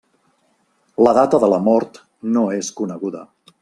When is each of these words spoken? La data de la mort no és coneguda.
La 1.07 1.13
data 1.19 1.41
de 1.45 1.51
la 1.53 1.61
mort 1.69 2.03
no 2.39 2.47
és 2.61 2.75
coneguda. 2.83 3.27